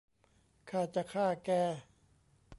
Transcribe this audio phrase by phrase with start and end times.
[0.69, 1.49] ข้าจะฆ่าแก!